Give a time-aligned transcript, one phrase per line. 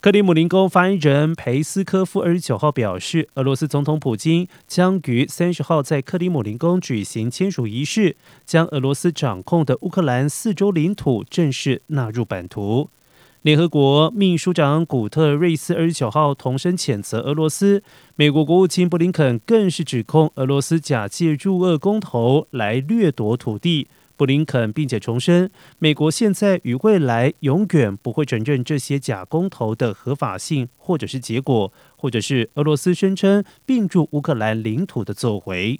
[0.00, 8.14] 克里姆林宫发言人佩斯科夫二十九号表示，俄罗斯总统普京将于三十号在克里姆林宫举行签署仪式，
[8.46, 12.90] 将俄罗斯掌控的乌克兰四周领土正式纳入版图。
[13.42, 17.82] 联合国秘书长古特瑞斯二十九号同声谴责俄罗斯，
[18.14, 23.88] 美国国务卿布林肯更是指控俄罗斯假借入俄公投来掠夺土地。
[24.18, 25.48] 布林肯并且重申，
[25.78, 35.78] 美国现在与未来永远不会承认这些假公投的合法性，或者是结果，或者是俄罗斯声称并驻乌克兰领土的作为。